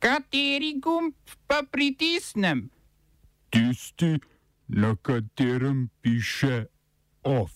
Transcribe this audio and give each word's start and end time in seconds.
Kateri 0.00 0.80
gumb 0.80 1.12
pa 1.46 1.60
pritisnem? 1.70 2.70
Tisti, 3.50 4.16
na 4.68 4.96
katerem 4.96 5.90
piše 6.00 6.64
OF. 7.22 7.52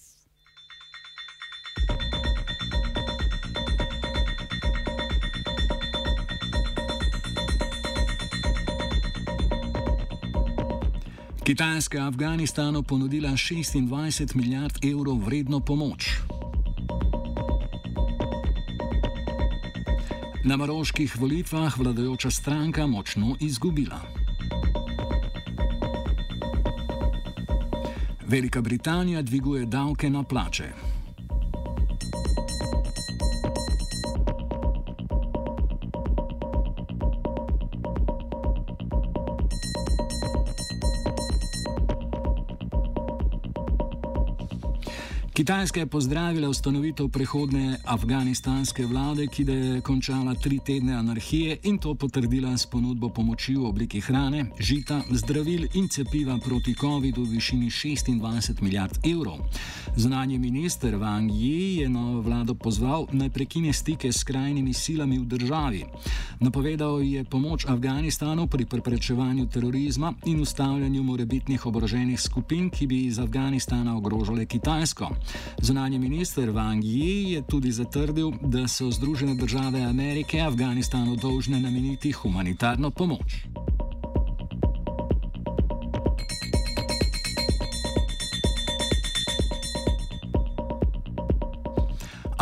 Kitajska 11.45 11.99
je 11.99 12.05
Afganistanu 12.05 12.83
ponudila 12.83 13.29
26 13.29 14.37
milijard 14.37 14.85
evrov 14.85 15.17
vredno 15.17 15.61
pomoč. 15.61 16.34
Na 20.45 20.57
maroških 20.57 21.17
volitvah 21.21 21.79
vladajoča 21.79 22.31
stranka 22.31 22.87
močno 22.87 23.37
izgubila. 23.41 24.01
Velika 28.27 28.61
Britanija 28.61 29.23
dviguje 29.23 29.67
davke 29.67 30.11
na 30.11 30.23
plače. 30.23 30.69
Kitajska 45.35 45.81
je 45.81 45.87
pozdravila 45.87 46.49
ustanovitev 46.49 47.09
prehodne 47.09 47.79
afganistanske 47.85 48.87
vlade, 48.87 49.27
ki 49.27 49.43
je 49.43 49.81
končala 49.81 50.35
tri 50.35 50.61
tedne 50.67 50.95
anarhije 50.95 51.57
in 51.63 51.79
to 51.79 51.95
potrdila 51.95 52.57
s 52.59 52.67
ponudbo 52.67 53.09
pomoči 53.09 53.57
v 53.57 53.67
obliki 53.67 54.01
hrane, 54.01 54.45
žita, 54.61 55.01
zdravil 55.11 55.67
in 55.75 55.89
cepiva 55.89 56.39
proti 56.39 56.75
COVID-u 56.75 57.25
v 57.25 57.31
višini 57.31 57.67
26 57.67 58.63
milijard 58.63 58.99
evrov. 59.03 59.39
Zunanji 59.97 60.39
minister 60.39 60.95
Wang 60.95 61.31
Yi 61.33 61.81
je 61.81 61.89
novo 61.89 62.21
vlado 62.21 62.55
pozval 62.55 63.07
naj 63.13 63.31
prekine 63.31 63.73
stike 63.73 64.13
s 64.13 64.21
skrajnimi 64.21 64.73
silami 64.73 65.19
v 65.19 65.25
državi. 65.25 65.85
Napovedal 66.41 67.03
je 67.03 67.25
pomoč 67.25 67.67
Afganistanu 67.67 68.47
pri 68.47 68.67
preprečevanju 68.67 69.47
terorizma 69.47 70.15
in 70.25 70.41
ustavljanju 70.41 71.03
morebitnih 71.03 71.67
oboroženih 71.67 72.21
skupin, 72.21 72.71
ki 72.71 72.87
bi 72.87 73.05
iz 73.07 73.19
Afganistana 73.19 73.97
ogrožale 73.97 74.47
Kitajsko. 74.47 75.24
Zunanji 75.63 75.99
minister 75.99 76.49
Wang 76.51 76.85
Yi 76.85 77.33
je 77.33 77.43
tudi 77.43 77.73
zatrdil, 77.73 78.33
da 78.43 78.69
so 78.69 78.91
Združene 78.91 79.35
države 79.35 79.83
Amerike 79.83 80.41
Afganistanu 80.41 81.17
dolžne 81.17 81.61
nameniti 81.61 82.13
humanitarno 82.13 82.91
pomoč. 82.91 83.45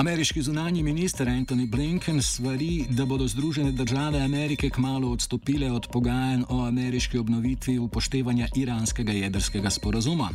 Ameriški 0.03 0.43
zunanji 0.43 0.83
minister 0.83 1.29
Antony 1.29 1.67
Blinken 1.67 2.23
svari, 2.23 2.87
da 2.91 3.05
bodo 3.07 3.27
Združene 3.29 3.73
države 3.73 4.21
Amerike 4.21 4.71
kmalo 4.71 5.11
odstopile 5.13 5.73
od 5.73 5.87
pogajanj 5.93 6.43
o 6.49 6.65
ameriški 6.65 7.19
obnovitvi 7.19 7.79
upoštevanja 7.79 8.49
iranskega 8.57 9.13
jedrskega 9.13 9.71
sporazuma. 9.71 10.29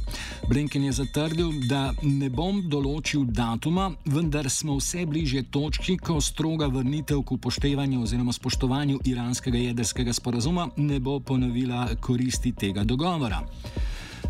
Blinken 0.50 0.84
je 0.84 0.92
zatrdil, 0.92 1.52
da 1.68 1.94
ne 2.02 2.30
bom 2.30 2.62
določil 2.70 3.26
datuma, 3.28 3.90
vendar 4.06 4.48
smo 4.50 4.78
vse 4.80 5.04
bližje 5.06 5.44
točki, 5.52 5.98
ko 5.98 6.22
stroga 6.22 6.72
vrnitev 6.72 7.26
k 7.28 7.36
upoštevanju 7.36 8.02
oziroma 8.08 8.32
spoštovanju 8.32 9.02
iranskega 9.06 9.58
jedrskega 9.58 10.14
sporazuma 10.14 10.70
ne 10.78 11.00
bo 11.00 11.20
ponovila 11.20 11.90
koristi 12.00 12.56
tega 12.56 12.88
dogovora. 12.88 13.44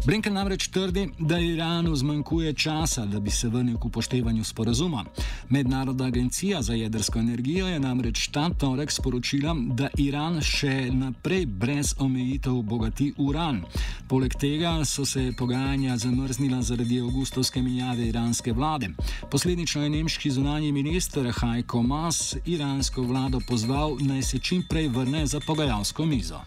Blinken 0.08 0.34
namreč 0.34 0.68
trdi, 0.68 1.10
da 1.20 1.40
Iranu 1.40 1.96
zmanjkuje 1.96 2.54
časa, 2.54 3.06
da 3.06 3.20
bi 3.20 3.32
se 3.32 3.50
vrnil 3.50 3.78
k 3.78 3.86
upoštevanju 3.86 4.44
sporazuma. 4.44 5.04
Mednarodna 5.50 6.06
agencija 6.06 6.62
za 6.62 6.74
jedrsko 6.74 7.20
energijo 7.20 7.68
je 7.68 7.80
namreč 7.80 8.28
ta 8.28 8.50
torek 8.50 8.92
sporočila, 8.92 9.56
da 9.76 9.90
Iran 9.98 10.40
še 10.42 10.88
naprej 10.92 11.46
brez 11.46 11.92
omejitev 12.00 12.62
bogati 12.62 13.10
uran. 13.18 13.62
Poleg 14.08 14.40
tega 14.40 14.86
so 14.86 15.06
se 15.06 15.34
pogajanja 15.38 15.98
zamrznila 15.98 16.62
zaradi 16.62 17.02
avgustovske 17.02 17.62
menjave 17.62 18.08
iranske 18.08 18.54
vlade. 18.54 18.94
Posledično 19.32 19.84
je 19.84 19.90
nemški 19.90 20.32
zunanji 20.32 20.72
minister 20.72 21.34
Heiko 21.42 21.84
Maas 21.84 22.38
iransko 22.46 23.02
vlado 23.02 23.44
pozval, 23.48 23.98
naj 24.00 24.24
se 24.24 24.40
čim 24.40 24.64
prej 24.70 24.88
vrne 24.88 25.28
za 25.28 25.40
pogajalsko 25.40 26.06
mizo. 26.06 26.40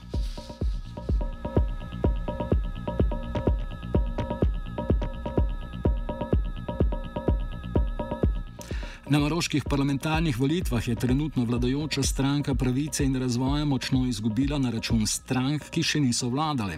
Na 9.11 9.19
maroških 9.19 9.65
parlamentarnih 9.65 10.39
volitvah 10.39 10.89
je 10.89 10.95
trenutno 10.95 11.45
vladajoča 11.45 12.03
stranka 12.03 12.55
pravice 12.55 13.05
in 13.05 13.17
razvoja 13.17 13.65
močno 13.65 14.07
izgubila 14.07 14.59
na 14.59 14.71
račun 14.71 15.07
strank, 15.07 15.65
ki 15.71 15.83
še 15.83 16.01
niso 16.01 16.29
vladale. 16.31 16.77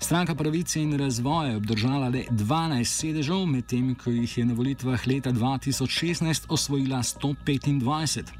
Stranka 0.00 0.34
pravice 0.34 0.80
in 0.80 0.96
razvoja 0.98 1.50
je 1.50 1.56
obdržala 1.56 2.08
le 2.08 2.22
12 2.30 2.84
sedežev, 2.84 3.44
medtem 3.46 3.90
ko 3.94 4.10
jih 4.10 4.38
je 4.38 4.44
na 4.44 4.54
volitvah 4.54 5.04
leta 5.06 5.32
2016 5.32 6.46
osvojila 6.48 7.02
125. 7.02 8.32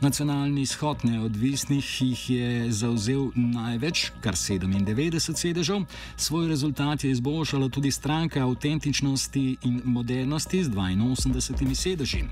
Nacionalni 0.00 0.60
izhod 0.68 1.04
neodvisnih 1.04 2.02
jih 2.02 2.30
je 2.30 2.72
zauzel 2.72 3.30
največ, 3.34 4.10
kar 4.20 4.36
97 4.36 5.40
sedežev. 5.40 5.88
Svoj 6.16 6.48
rezultat 6.48 7.04
je 7.04 7.16
izboljšala 7.16 7.68
tudi 7.68 7.90
stranka 7.90 8.44
avtentičnosti 8.44 9.56
in 9.62 9.80
modernosti 9.84 10.64
z 10.64 10.68
82 10.68 11.74
sedeži. 11.74 12.24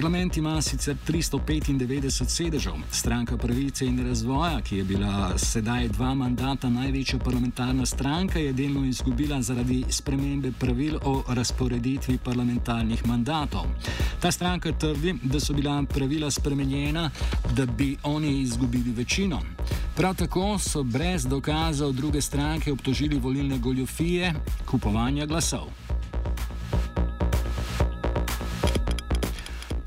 Parlament 0.00 0.36
ima 0.36 0.62
sicer 0.62 0.96
395 1.08 2.24
sedežev, 2.24 2.72
stranka 2.90 3.36
pravice 3.36 3.84
in 3.86 4.06
razvoja, 4.06 4.60
ki 4.60 4.76
je 4.76 4.84
bila 4.84 5.38
sedaj 5.38 5.88
dva 5.88 6.14
mandata 6.14 6.70
največja 6.72 7.18
parlamentarna 7.18 7.84
stranka, 7.86 8.38
je 8.38 8.52
delno 8.52 8.84
izgubila 8.88 9.42
zaradi 9.42 9.84
spremembe 9.88 10.52
pravil 10.58 10.96
o 11.04 11.24
razporeditvi 11.28 12.16
parlamentarnih 12.24 13.06
mandatov. 13.06 13.66
Ta 14.20 14.32
stranka 14.32 14.72
trdi, 14.72 15.14
da 15.22 15.40
so 15.40 15.52
bila 15.52 15.82
pravila 15.82 16.30
spremenjena, 16.30 17.10
da 17.52 17.66
bi 17.66 17.96
oni 18.02 18.40
izgubili 18.40 18.96
večino. 18.96 19.42
Prav 19.96 20.16
tako 20.16 20.58
so 20.58 20.82
brez 20.82 21.26
dokazov 21.26 21.92
druge 21.92 22.20
stranke 22.20 22.72
obtožili 22.72 23.18
volilne 23.18 23.58
goljofije 23.58 24.34
kupovanja 24.64 25.26
glasov. 25.26 25.68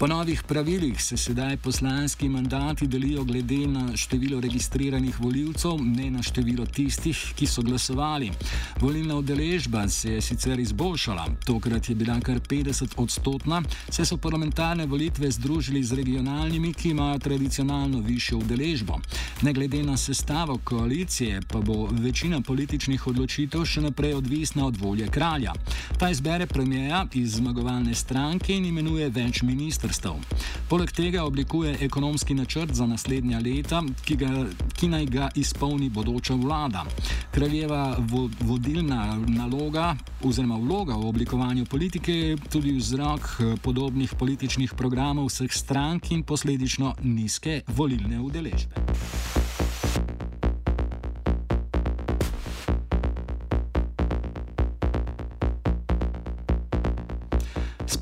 Po 0.03 0.08
novih 0.08 0.44
pravilih 0.44 1.03
se 1.03 1.18
sedaj 1.18 1.58
poslanski 1.58 2.30
mandati 2.30 2.88
delijo 2.88 3.24
glede 3.24 3.68
na 3.68 3.97
število 3.97 4.41
registriranih 4.41 5.19
voljivcev, 5.19 5.78
ne 5.80 6.09
na 6.12 6.24
število 6.24 6.66
tistih, 6.66 7.22
ki 7.36 7.47
so 7.47 7.62
glasovali. 7.62 8.31
Volilna 8.83 9.16
udeležba 9.16 9.88
se 9.88 10.13
je 10.13 10.21
sicer 10.21 10.59
izboljšala, 10.59 11.27
tokrat 11.45 11.89
je 11.89 11.95
bila 11.95 12.19
kar 12.19 12.39
50 12.39 12.94
odstotna, 12.97 13.61
saj 13.89 14.05
so 14.05 14.17
parlamentarne 14.17 14.85
volitve 14.85 15.31
združili 15.31 15.83
z 15.83 15.95
regionalnimi, 15.95 16.73
ki 16.73 16.89
imajo 16.89 17.19
tradicionalno 17.19 17.99
višjo 17.99 18.38
udeležbo. 18.38 18.97
Ne 19.41 19.53
glede 19.53 19.83
na 19.83 19.97
sestavo 19.97 20.57
koalicije, 20.63 21.41
pa 21.51 21.61
bo 21.61 21.88
večina 21.91 22.41
političnih 22.41 23.07
odločitev 23.07 23.63
še 23.66 23.81
naprej 23.81 24.13
odvisna 24.13 24.67
od 24.67 24.77
volje 24.77 25.07
kralja. 25.07 25.53
Ta 26.00 26.09
izbere 26.09 26.47
premijeja 26.47 27.05
iz 27.13 27.38
zmagovalne 27.38 27.95
stranke 27.95 28.51
in 28.55 28.65
imenuje 28.65 29.09
več 29.09 29.41
ministrstev. 29.47 30.19
Poleg 30.69 30.91
tega 30.91 31.23
oblikuje 31.23 31.77
ekonomski 31.79 32.33
načrt 32.33 32.75
za 32.75 32.85
naslednja 32.85 33.39
leta, 33.39 33.79
ki, 34.03 34.15
ga, 34.15 34.45
ki 34.75 34.91
naj 34.91 35.05
ga 35.05 35.31
izpolni 35.35 35.89
bodoča 35.89 36.36
vlada. 36.36 36.83
Kraljeva 37.31 37.95
vo, 38.00 38.27
vodilna 38.74 39.20
naloga 39.28 39.96
oziroma 40.24 40.58
vloga 40.58 40.96
v 40.96 41.06
oblikovanju 41.06 41.66
politike 41.66 42.14
je 42.14 42.38
tudi 42.50 42.72
vzrok 42.74 43.22
eh, 43.22 43.56
podobnih 43.62 44.16
političnih 44.20 44.74
programov 44.74 45.30
vseh 45.30 45.54
strank 45.54 46.12
in 46.12 46.24
posledično 46.24 46.96
nizke 47.02 47.62
volilne 47.68 48.22
udeležbe. 48.22 49.32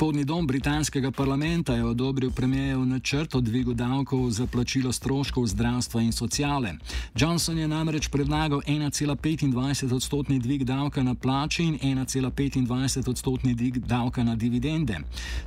Spodnji 0.01 0.23
dom 0.25 0.47
britanskega 0.47 1.11
parlamenta 1.11 1.73
je 1.73 1.85
odobril 1.85 2.31
premijev 2.31 2.85
načrt 2.85 3.35
o 3.35 3.41
dvigu 3.41 3.73
davkov 3.73 4.29
za 4.29 4.47
plačilo 4.47 4.91
stroškov 4.91 5.47
zdravstva 5.47 6.01
in 6.01 6.11
sociale. 6.11 6.73
Johnson 7.15 7.57
je 7.57 7.67
namreč 7.67 8.07
predlagal 8.07 8.61
1,25 8.67 9.93
odstotni 9.93 10.39
dvig 10.39 10.63
davka 10.63 11.03
na 11.03 11.15
plače 11.15 11.63
in 11.63 11.77
1,25 11.81 13.09
odstotni 13.09 13.53
dvig 13.55 13.77
davka 13.77 14.23
na 14.23 14.35
dividende. 14.35 14.97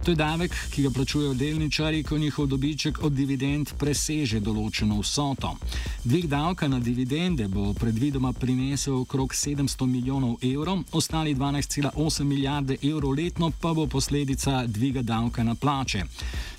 To 0.04 0.10
je 0.10 0.14
davek, 0.14 0.54
ki 0.70 0.82
ga 0.82 0.90
plačujejo 0.90 1.34
delničari, 1.34 2.02
ko 2.02 2.18
njihov 2.18 2.46
dobiček 2.46 3.02
od 3.02 3.12
dividend 3.12 3.74
preseže 3.78 4.40
določeno 4.40 5.00
vsoto. 5.00 5.56
Dvig 6.04 6.26
davka 6.26 6.68
na 6.68 6.78
dividende 6.78 7.48
bo 7.48 7.72
predvidoma 7.72 8.32
prinesel 8.32 9.00
okrog 9.00 9.34
700 9.34 9.86
milijonov 9.86 10.36
evrov, 10.42 10.78
ostali 10.92 11.34
12,8 11.34 12.24
milijarde 12.24 12.76
evrov 12.82 13.18
letno 13.18 13.50
pa 13.60 13.74
bo 13.74 13.86
posledica 13.86 14.43
dviga 14.66 15.02
davka 15.02 15.42
na 15.42 15.54
plače. 15.54 16.02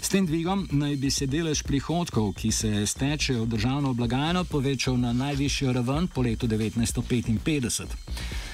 S 0.01 0.09
tem 0.09 0.25
dvigom 0.25 0.67
naj 0.71 0.95
bi 0.95 1.11
se 1.11 1.25
delež 1.25 1.63
prihodkov, 1.63 2.33
ki 2.33 2.51
se 2.51 2.85
stečejo 2.85 3.43
v 3.43 3.47
državno 3.47 3.93
blagajno, 3.93 4.43
povečal 4.43 4.97
na 4.97 5.13
najvišjo 5.13 5.73
raven 5.73 6.07
po 6.07 6.21
letu 6.21 6.47
1955. 6.47 8.44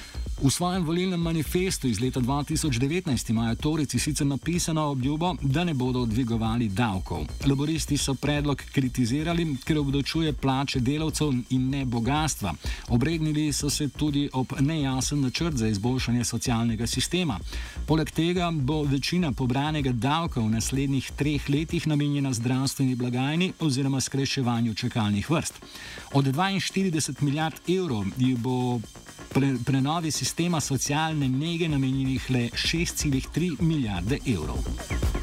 V 0.42 0.50
svojem 0.50 0.82
volilnem 0.82 1.20
manifestu 1.20 1.86
iz 1.86 2.00
leta 2.00 2.20
2019 2.20 3.30
imajo 3.30 3.54
Torici 3.54 3.98
sicer 3.98 4.26
napisano 4.26 4.82
obljubo, 4.82 5.36
da 5.42 5.64
ne 5.64 5.74
bodo 5.74 6.06
dvigovali 6.06 6.68
davkov. 6.68 7.26
Laboristi 7.46 7.98
so 7.98 8.14
predlog 8.14 8.62
kritizirali, 8.72 9.56
ker 9.64 9.78
obdočuje 9.78 10.32
plače 10.32 10.80
delavcev 10.80 11.30
in 11.50 11.70
ne 11.70 11.84
bogatstva. 11.84 12.54
Obregnili 12.88 13.52
so 13.52 13.70
se 13.70 13.88
tudi 13.88 14.28
ob 14.32 14.52
nejasen 14.60 15.20
načrt 15.20 15.56
za 15.56 15.68
izboljšanje 15.68 16.24
socialnega 16.24 16.86
sistema. 16.86 17.38
Poleg 17.86 18.10
tega 18.10 18.50
bo 18.50 18.82
večina 18.82 19.32
pobranega 19.32 19.92
davka 19.92 20.40
v 20.40 20.50
naslednjih 20.50 21.12
treh 21.16 21.50
letih 21.50 21.86
namenjena 21.86 22.32
zdravstveni 22.32 22.94
blagajni 22.94 23.52
oziroma 23.60 24.00
skreševanju 24.00 24.74
čakalnih 24.74 25.30
vrst. 25.30 25.54
Od 26.12 26.24
42 26.24 27.22
milijard 27.22 27.54
evrov 27.68 28.04
jih 28.18 28.38
bo 28.38 28.80
pre, 29.32 29.54
prenovi 29.64 30.10
sistema 30.10 30.31
socialne 30.60 31.28
nege 31.28 31.68
namenjenih 31.68 32.30
le 32.30 32.48
6,3 32.54 33.60
milijarde 33.60 34.18
evrov. 34.26 35.21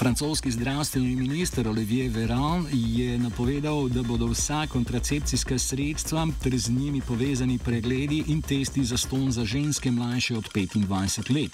Francoski 0.00 0.50
zdravstveni 0.50 1.16
minister 1.16 1.68
Olivier 1.68 2.10
Véran 2.10 2.66
je 2.72 3.18
napovedal, 3.18 3.88
da 3.88 4.02
bodo 4.02 4.26
vsa 4.26 4.66
kontracepcijska 4.66 5.58
sredstva 5.58 6.26
ter 6.42 6.56
z 6.58 6.70
njimi 6.70 7.00
povezani 7.00 7.58
pregledi 7.58 8.24
in 8.26 8.42
testi 8.42 8.84
za 8.84 8.96
ston 8.96 9.32
za 9.32 9.44
ženske 9.44 9.90
mlajše 9.90 10.36
od 10.36 10.48
25 10.54 11.34
let. 11.34 11.52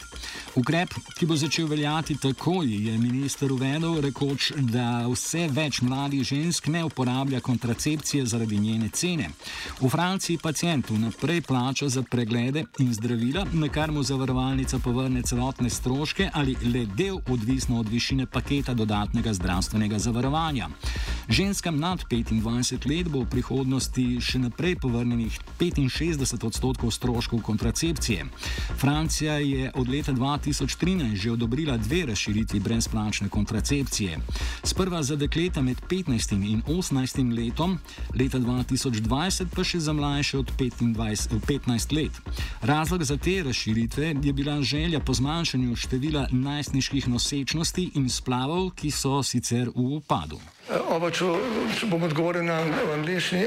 Ukrep, 0.55 0.95
ki 1.19 1.27
bo 1.27 1.37
začel 1.37 1.67
veljati 1.67 2.17
takoj, 2.17 2.87
je 2.87 2.99
minister 2.99 3.53
uvedel, 3.53 4.01
rekoč, 4.01 4.53
da 4.57 5.09
vse 5.09 5.49
več 5.51 5.81
mladih 5.83 6.23
žensk 6.23 6.67
ne 6.67 6.85
uporablja 6.85 7.41
kontracepcije 7.41 8.27
zaradi 8.27 8.59
njene 8.59 8.89
cene. 8.89 9.31
V 9.81 9.89
Franciji 9.89 10.39
pacijent 10.39 10.91
vnaprej 10.91 11.41
plača 11.41 11.89
za 11.89 12.03
preglede 12.03 12.65
in 12.79 12.95
zdravila, 12.95 13.47
na 13.53 13.69
kar 13.69 13.91
mu 13.91 14.03
zavarovalnica 14.03 14.79
povrne 14.79 15.23
celotne 15.23 15.71
stroške 15.71 16.31
ali 16.33 16.57
le 16.63 16.87
del, 16.87 17.19
odvisno 17.27 17.81
od 17.81 17.89
višine 17.89 18.27
paketa 18.37 18.75
dodatnega 18.77 19.33
zdravstvenega 19.33 19.99
zavarovanja. 19.99 20.69
Ženskam 21.29 21.81
nad 21.81 22.05
25 22.11 22.85
let 22.87 23.09
bo 23.09 23.25
v 23.25 23.31
prihodnosti 23.33 24.21
še 24.21 24.39
naprej 24.39 24.77
povrnjenih 24.79 25.33
65 25.59 26.45
odstotkov 26.45 26.93
stroškov 26.93 27.41
kontracepcije. 27.43 28.29
Francija 28.77 29.41
je 29.41 29.73
od 29.75 29.89
leta 29.89 30.13
2013 30.13 31.17
že 31.17 31.33
odobrila 31.33 31.77
dve 31.81 32.05
razširitvi 32.13 32.61
brezplačne 32.61 33.29
kontracepcije. 33.29 34.21
Sprva 34.63 35.03
za 35.03 35.17
dekleta 35.17 35.65
med 35.65 35.81
15 35.89 36.37
in 36.37 36.63
18 36.69 37.33
letom, 37.33 37.79
leta 38.15 38.39
2020 38.39 39.51
pa 39.57 39.65
še 39.65 39.81
za 39.81 39.97
mlajše 39.97 40.39
od 40.45 40.53
25, 40.61 41.41
15 41.41 41.97
let. 41.97 42.13
Razlog 42.63 43.03
za 43.03 43.17
te 43.17 43.43
razširitve 43.43 44.15
je 44.23 44.33
bila 44.33 44.61
želja 44.63 45.01
po 45.01 45.15
zmanjšanju 45.15 45.77
števila 45.77 46.29
najstniških 46.31 47.09
nosečnosti 47.09 47.91
in 47.95 48.07
splošno 48.07 48.26
splavov, 48.27 48.75
ki 48.75 48.91
so 48.91 49.23
sicer 49.23 49.71
v 49.71 50.03
upadu. 50.03 50.41
Oba, 50.91 51.13
če, 51.15 51.31
če 51.79 51.87
bom 51.87 52.03
odgovoril 52.03 52.43
na 52.43 52.59
angliški. 52.97 53.47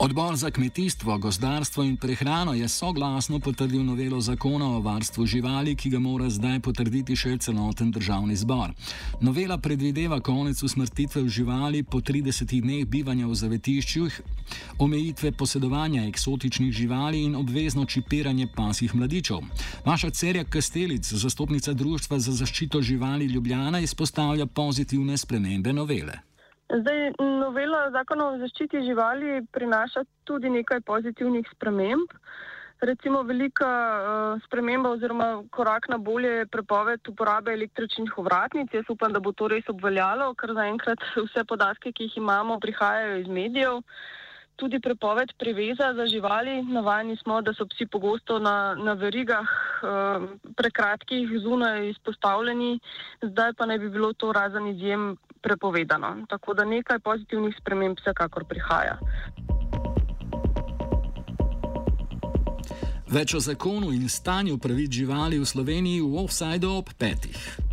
Odbor 0.00 0.36
za 0.36 0.50
kmetijstvo, 0.50 1.18
gozdarstvo 1.18 1.82
in 1.84 1.96
prehrano 1.96 2.54
je 2.54 2.68
soglasno 2.68 3.40
potrdil 3.40 3.84
novelo 3.84 4.20
zakona 4.20 4.66
o 4.66 4.80
varstvu 4.80 5.26
živali, 5.26 5.74
ki 5.76 5.90
ga 5.90 5.98
mora 5.98 6.30
zdaj 6.30 6.60
potrditi 6.60 7.16
še 7.16 7.32
celoten 7.38 7.90
državni 7.90 8.36
zbor. 8.36 8.70
Novela 9.20 9.58
predvideva 9.58 10.20
konec 10.20 10.62
usmrtitve 10.62 11.24
živali 11.28 11.82
po 11.82 11.98
30 12.00 12.60
dneh 12.62 12.86
bivanja 12.86 13.26
v 13.26 13.34
zavetiščih, 13.34 14.20
omejitve 14.78 15.32
posedovanja 15.32 16.06
eksotičnih 16.06 16.72
živali 16.72 17.24
in 17.24 17.34
obvezno 17.34 17.84
čipiranje 17.84 18.46
pasjih 18.54 18.94
mladičev. 18.94 19.42
Vaša 19.84 20.10
Cerja 20.10 20.44
Kastelic, 20.44 21.10
zastopnica 21.12 21.74
Društva 21.74 22.18
za 22.18 22.32
zaščito 22.32 22.82
živali 22.82 23.26
Ljubljana, 23.26 23.80
izpostavlja 23.80 24.46
pozitivne 24.46 25.18
spremembe 25.18 25.72
novele. 25.72 26.27
Zdaj, 26.68 27.14
novela 27.18 27.86
zakona 27.90 28.26
o 28.28 28.38
zaščiti 28.42 28.82
živali 28.84 29.40
prinaša 29.56 30.02
tudi 30.28 30.50
nekaj 30.52 30.82
pozitivnih 30.84 31.46
sprememb. 31.54 32.12
Recimo 32.84 33.22
velika 33.26 33.68
uh, 33.68 34.42
sprememba 34.44 34.90
oziroma 34.94 35.28
korak 35.50 35.88
na 35.88 35.96
bolje 35.98 36.28
je 36.28 36.46
prepoved 36.46 37.08
uporabe 37.08 37.54
električnih 37.56 38.18
ovratnic. 38.20 38.74
Jaz 38.74 38.84
upam, 38.92 39.16
da 39.16 39.20
bo 39.20 39.32
to 39.32 39.48
res 39.48 39.64
obveljalo, 39.72 40.28
ker 40.38 40.52
zaenkrat 40.54 41.02
vse 41.16 41.44
podatke, 41.48 41.92
ki 41.92 42.10
jih 42.10 42.18
imamo, 42.20 42.60
prihajajo 42.60 43.16
iz 43.22 43.32
medijev. 43.40 43.80
Tudi 44.60 44.78
prepoved 44.82 45.32
priveza 45.38 45.94
za 45.96 46.06
živali. 46.06 46.60
Navajeni 46.68 47.16
smo, 47.16 47.40
da 47.42 47.54
so 47.54 47.66
psi 47.66 47.86
pogosto 47.86 48.38
na, 48.38 48.74
na 48.76 48.92
verigah 48.92 49.56
uh, 49.82 50.28
prekratkih 50.60 51.32
zunaj 51.40 51.88
izpostavljeni, 51.94 52.76
zdaj 53.22 53.56
pa 53.56 53.66
ne 53.66 53.78
bi 53.78 53.88
bilo 53.88 54.12
to 54.12 54.32
razen 54.36 54.68
izjem 54.76 55.16
prepovedano. 55.42 56.26
Tako 56.28 56.54
da 56.54 56.64
nekaj 56.64 56.98
pozitivnih 56.98 57.54
sprememb 57.60 57.98
vsekakor 58.00 58.44
prihaja. 58.44 58.98
Več 63.08 63.34
o 63.34 63.40
zakonu 63.40 63.92
in 63.92 64.08
stanju 64.08 64.58
pravic 64.58 64.92
živali 64.92 65.38
v 65.38 65.46
Sloveniji 65.46 66.04
v 66.04 66.24
offsajdu 66.24 66.74
ob 66.76 66.92
petih. 66.98 67.67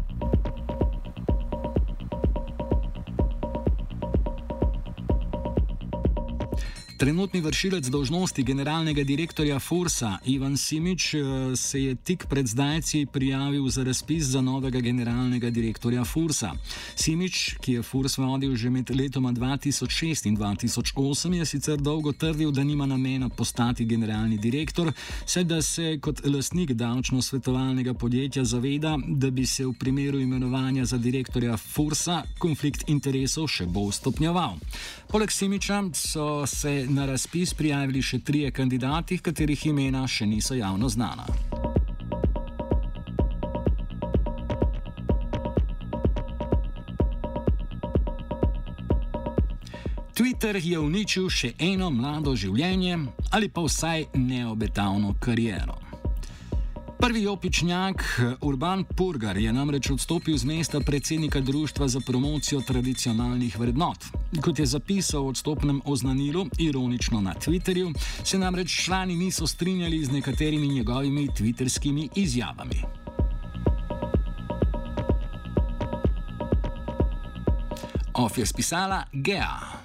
Trenutni 6.97 7.41
vršilec 7.41 7.87
dožnosti 7.91 8.43
generalnega 8.43 9.03
direktorja 9.03 9.59
Fursa 9.59 10.17
Ivan 10.25 10.57
Simič 10.57 11.13
eh, 11.13 11.19
se 11.55 11.83
je 11.83 11.95
tik 11.95 12.25
pred 12.29 12.47
zdajci 12.47 13.07
prijavil 13.11 13.67
za 13.69 13.83
razpis 13.83 14.23
za 14.23 14.41
novega 14.41 14.79
generalnega 14.79 15.49
direktorja 15.49 16.05
Fursa. 16.05 16.53
Simič, 16.95 17.57
ki 17.59 17.73
je 17.73 17.83
Furs 17.83 18.17
vodil 18.17 18.55
že 18.55 18.69
med 18.69 18.89
letoma 18.95 19.33
2006 19.33 20.27
in 20.27 20.37
2008, 20.37 21.33
je 21.33 21.45
sicer 21.45 21.77
dolgo 21.77 22.11
trdil, 22.11 22.51
da 22.51 22.63
nima 22.63 22.85
namena 22.85 23.29
postati 23.29 23.85
generalni 23.85 24.37
direktor, 24.37 24.93
saj 25.25 25.43
da 25.43 25.61
se 25.61 25.97
kot 26.01 26.23
lastnik 26.25 26.71
davčno-svetovalnega 26.71 27.93
podjetja 27.93 28.45
zaveda, 28.45 28.97
da 29.07 29.29
bi 29.29 29.45
se 29.45 29.65
v 29.65 29.73
primeru 29.73 30.19
imenovanja 30.19 30.85
za 30.85 30.97
direktorja 30.97 31.57
Fursa 31.57 32.23
konflikt 32.39 32.87
interesov 32.87 33.47
še 33.47 33.65
bolj 33.65 33.91
stopnjeval. 33.91 34.55
Poleg 35.11 35.31
Simiča 35.31 35.83
so 35.93 36.45
se 36.47 36.84
na 36.89 37.05
razpis 37.05 37.53
prijavili 37.53 38.01
še 38.01 38.19
trije 38.19 38.51
kandidati, 38.51 39.17
katerih 39.17 39.65
imena 39.65 40.07
še 40.07 40.25
niso 40.25 40.55
javno 40.55 40.89
znana. 40.89 41.25
Twitter 50.15 50.55
je 50.63 50.79
uničil 50.79 51.29
še 51.29 51.53
eno 51.59 51.89
mlado 51.91 52.35
življenje 52.39 52.99
ali 53.35 53.49
pa 53.51 53.65
vsaj 53.65 54.05
neobetavno 54.15 55.15
kariero. 55.19 55.75
Prvi 56.99 57.27
opičnjak 57.27 58.03
Urban 58.41 58.85
Purgar 58.95 59.37
je 59.37 59.51
namreč 59.53 59.91
odstopil 59.91 60.37
z 60.37 60.47
mesta 60.47 60.79
predsednika 60.79 61.41
Društva 61.41 61.87
za 61.87 61.99
promocijo 61.99 62.61
tradicionalnih 62.61 63.59
vrednot. 63.59 64.07
Kot 64.41 64.59
je 64.59 64.65
zapisal 64.65 65.23
v 65.23 65.27
odstopnem 65.27 65.81
oznanilu, 65.85 66.45
ironično 66.59 67.21
na 67.21 67.33
Twitterju, 67.33 67.93
se 68.23 68.37
namreč 68.37 68.85
člani 68.85 69.15
niso 69.15 69.47
strinjali 69.47 70.05
z 70.05 70.11
nekaterimi 70.11 70.67
njegovimi 70.67 71.27
twitterskimi 71.27 72.09
izjavami. 72.15 72.81
Of 78.13 78.37
je 78.37 78.45
spisala 78.45 79.03
Gea. 79.13 79.84